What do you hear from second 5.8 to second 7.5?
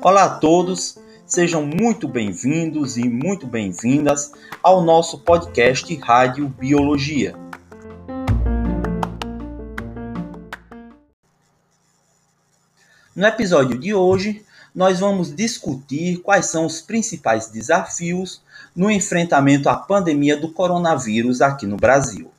Rádio Biologia.